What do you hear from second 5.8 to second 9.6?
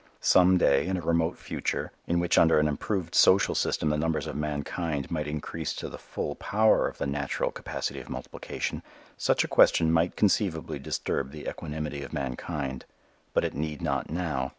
the full power of the natural capacity of multiplication, such a